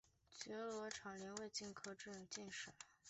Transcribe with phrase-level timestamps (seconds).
[0.35, 2.71] 觉罗长麟乙未科进士。